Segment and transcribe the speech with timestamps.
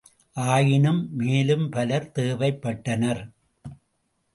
[0.35, 3.23] ஆயினும், மேலும் பலர் தேவைப்பட்டனர்.